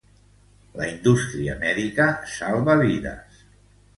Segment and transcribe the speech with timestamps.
[0.79, 2.07] La indústria mèdica
[2.37, 3.45] salva vides.